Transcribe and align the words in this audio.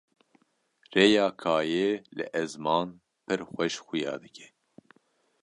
rêya 0.93 1.27
kayê 1.41 1.89
li 2.17 2.25
ezman 2.41 2.87
pir 3.25 3.39
xweş 3.51 3.75
xuya 3.85 4.13
dike 4.23 4.47